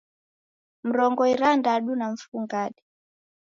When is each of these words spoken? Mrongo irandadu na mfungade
Mrongo 0.87 1.21
irandadu 1.33 1.91
na 1.95 2.07
mfungade 2.13 2.81